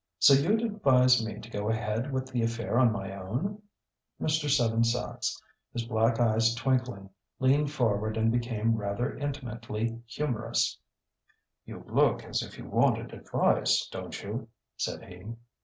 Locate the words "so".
0.17-0.33